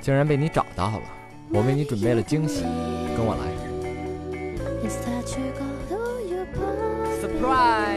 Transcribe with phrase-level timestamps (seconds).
[0.00, 1.02] 竟然被你找到了，
[1.50, 2.62] 我为你准备了惊喜，
[3.16, 3.42] 跟我来。
[7.20, 7.95] Surprise！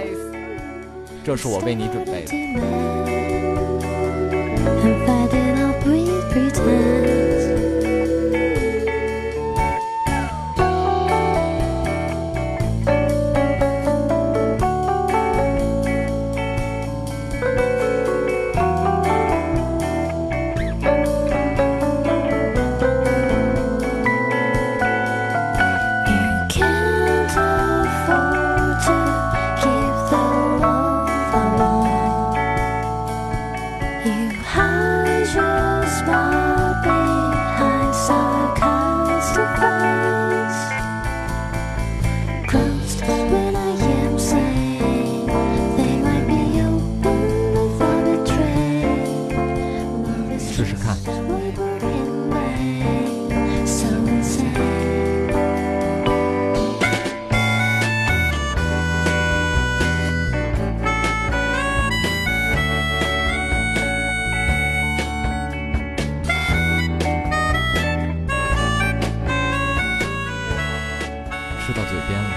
[1.29, 3.09] 这是我为你准备的。
[36.10, 39.98] Far behind, sarcastic fire.
[72.07, 72.29] 边了。